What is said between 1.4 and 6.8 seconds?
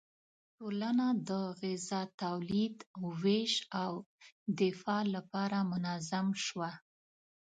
غذا تولید، ویش او دفاع لپاره منظم شوه.